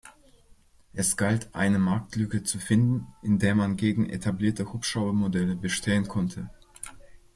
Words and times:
Es 0.93 1.15
galt, 1.15 1.53
eine 1.53 1.77
Marktlücke 1.77 2.41
zu 2.41 2.57
finden, 2.57 3.05
in 3.21 3.37
der 3.37 3.53
man 3.53 3.77
gegen 3.77 4.09
etablierte 4.09 4.73
Hubschrauber-Modelle 4.73 5.55
bestehen 5.55 6.07
konnte. 6.07 6.49